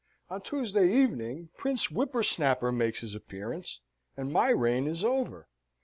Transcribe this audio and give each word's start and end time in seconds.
On 0.31 0.41
Tuesday 0.41 0.91
evening 0.91 1.49
Prince 1.57 1.85
Whippersnapper 1.91 2.71
makes 2.71 3.01
his 3.01 3.13
appearance, 3.13 3.81
and 4.17 4.33
my 4.33 4.49
reign 4.49 4.87
is 4.87 5.03
over. 5.03 5.47